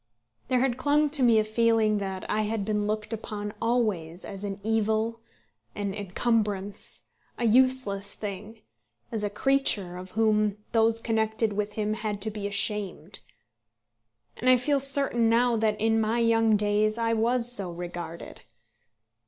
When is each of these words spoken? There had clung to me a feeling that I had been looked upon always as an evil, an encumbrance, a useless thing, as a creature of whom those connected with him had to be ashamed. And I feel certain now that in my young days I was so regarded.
There 0.47 0.61
had 0.61 0.79
clung 0.79 1.11
to 1.11 1.21
me 1.21 1.37
a 1.37 1.43
feeling 1.43 1.99
that 1.99 2.27
I 2.27 2.41
had 2.41 2.65
been 2.65 2.87
looked 2.87 3.13
upon 3.13 3.53
always 3.61 4.25
as 4.25 4.43
an 4.43 4.59
evil, 4.63 5.19
an 5.75 5.93
encumbrance, 5.93 7.03
a 7.37 7.45
useless 7.45 8.15
thing, 8.15 8.63
as 9.11 9.23
a 9.23 9.29
creature 9.29 9.97
of 9.97 10.09
whom 10.09 10.57
those 10.71 10.99
connected 10.99 11.53
with 11.53 11.73
him 11.73 11.93
had 11.93 12.19
to 12.23 12.31
be 12.31 12.47
ashamed. 12.47 13.19
And 14.37 14.49
I 14.49 14.57
feel 14.57 14.79
certain 14.79 15.29
now 15.29 15.55
that 15.57 15.79
in 15.79 16.01
my 16.01 16.17
young 16.17 16.55
days 16.57 16.97
I 16.97 17.13
was 17.13 17.51
so 17.51 17.71
regarded. 17.71 18.41